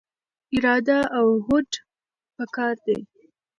[0.55, 1.69] اراده او هوډ
[2.37, 2.99] پکار دی.